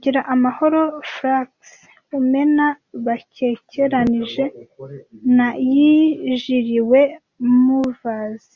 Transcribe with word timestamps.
Gira 0.00 0.20
amahoro 0.34 0.80
flukes 1.12 1.70
umena 2.18 2.66
bakekeranije 3.04 4.44
na 5.36 5.48
yijiriwe 5.72 7.00
movers, 7.64 8.46